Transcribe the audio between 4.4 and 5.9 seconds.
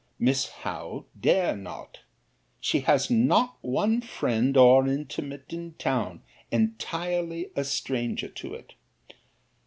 or intimate in